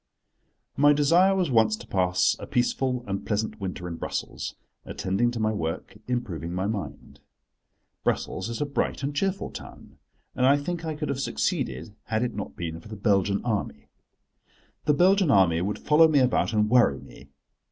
MY 0.77 0.93
desire 0.93 1.35
was 1.35 1.51
once 1.51 1.75
to 1.77 1.85
pass 1.85 2.35
a 2.39 2.47
peaceful 2.47 3.03
and 3.05 3.23
pleasant 3.23 3.61
winter 3.61 3.87
in 3.87 3.97
Brussels, 3.97 4.55
attending 4.83 5.29
to 5.29 5.39
my 5.39 5.53
work, 5.53 5.95
improving 6.07 6.51
my 6.55 6.65
mind. 6.65 7.19
Brussels 8.03 8.49
is 8.49 8.59
a 8.59 8.65
bright 8.65 9.03
and 9.03 9.15
cheerful 9.15 9.51
town, 9.51 9.99
and 10.33 10.47
I 10.47 10.57
think 10.57 10.83
I 10.85 10.95
could 10.95 11.09
have 11.09 11.19
succeeded 11.21 11.93
had 12.05 12.23
it 12.23 12.33
not 12.33 12.55
been 12.55 12.79
for 12.79 12.87
the 12.87 12.95
Belgian 12.95 13.45
Army. 13.45 13.89
The 14.85 14.95
Belgian 14.95 15.29
Army 15.29 15.61
would 15.61 15.77
follow 15.77 16.07
me 16.07 16.17
about 16.17 16.51
and 16.51 16.67
worry 16.67 16.99
me. 16.99 17.29